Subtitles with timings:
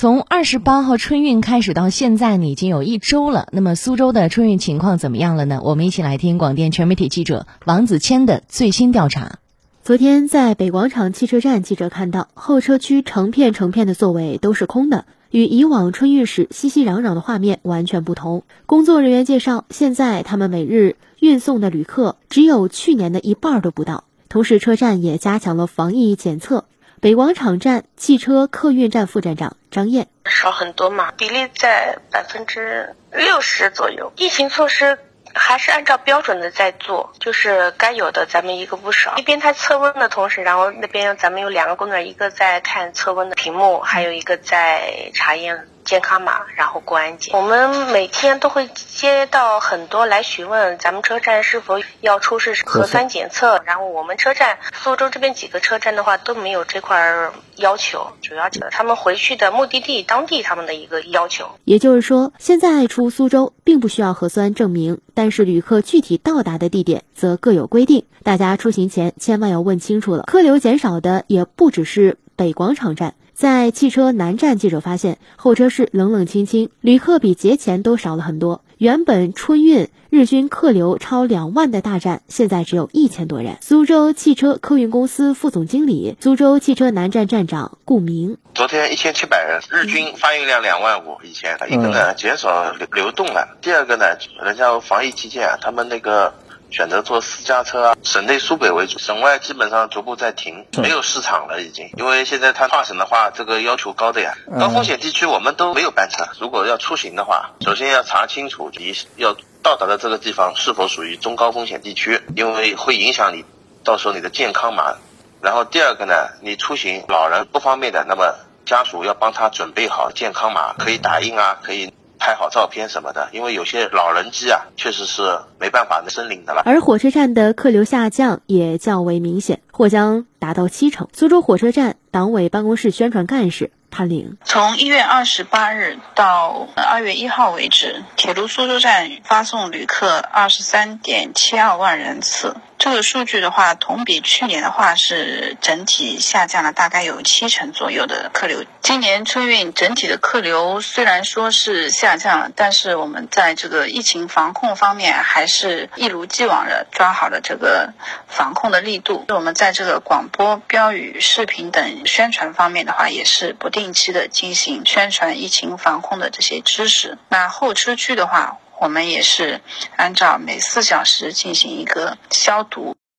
[0.00, 3.48] 从二十八号春运开始到现在呢，已经有一周了。
[3.52, 5.60] 那么苏州的春运情况怎么样了呢？
[5.62, 9.40] 我们一起来听广电全媒体记者王子谦的最新调查。
[9.82, 18.44] 昨天在北广场汽车站，记者看到候车区成片成片的座位都是空的，与以往春运时熙熙攘攘的画面完全不同。
[18.64, 26.64] 工作人员介绍，现在他们每日运送的旅客只有去年的一半都不到，同时车站也加强了防疫检测。
[27.00, 34.12] 北广场站汽车客运站副站长张燕少很多嘛，比例在百分之六十左右。
[34.16, 34.98] 疫情措施
[35.32, 39.16] 还是按照标准的在做，就是该有的咱们一个不少。
[39.16, 45.66] 一边他测温的同时，然后那边咱们有两个工作人员，一个在看测温的屏幕，还有一个在查验。
[45.90, 47.36] 健康码，然后过安检。
[47.36, 53.60] 我们每天都会接到很多来询问咱们车站是否要出示核酸检测。
[53.66, 61.50] 然后我们车站苏州这边几个车站的话都没有这块要求，主要就是他们回去的目的地当地他们的一个要求。
[61.64, 68.04] 也就是说，现在出苏州并不需要核酸证明，但是旅客具体到达的地点则各有规定。
[68.22, 70.22] 大家出行前千万要问清楚了。
[70.28, 73.14] 客流减少的也不只是北广场站。
[73.40, 78.60] 在汽车南站，记者发现候车室冷冷清清，旅客比节前都少了很多。
[78.76, 83.56] 原本春运日均客流超两万的大站，现在只有一千多人。
[83.62, 91.16] 苏州汽车客运公司副总经理、苏州汽车南站站长顾明：昨天一千七百人，日均发运量两万五。
[91.24, 94.04] 以前一个呢减少流流动了，第二个呢，
[94.44, 96.30] 人家防疫期间啊，他们那个。
[96.70, 101.90] 选择坐私家车啊，省内苏北为主，省外基本上逐步在停，没有市场了已经。
[101.96, 104.34] 因为现在它跨省的话，这个要求高的呀。
[104.58, 113.44] 高风险地区我们都没有班车，如果要出行的话，首先要查清楚你要到达的这个地方是否属于中高风险地区，因为会影响你
[113.84, 114.94] 到时候你的健康码。
[115.42, 121.92] 然后第二个呢，你出行老人不方便的，那么家属要帮他准备好健康码，可以打印啊，可以。
[122.20, 126.62] 拍好照片什么的，因为有些老人机啊，确实是没办法申领的了。
[126.66, 131.08] 而火车站的客流下降也较为明显，或将达到七成。
[131.12, 142.54] 苏州火车站党委办公室宣传干事潘玲：从一月二十八日到二月一号为止，铁路苏州站发送旅客二十三点七二万人次。
[142.80, 148.64] 这个数据的话，同比去年的话是整体下降了大概有七成左右的客流。
[148.80, 157.92] 今年春运整体的客流虽然说是下降了，但是我们在这个疫情防控方面还是一如既往的抓好了这个
[158.26, 159.26] 防控的力度。
[159.28, 167.18] 我们在这个广播、标语、视频等宣传方面的话，也是不定期的进行宣传疫情防控的这些知识。
[167.28, 169.60] 那候车区的话，我们也是
[169.96, 172.96] 按照每四小时进行一个消毒。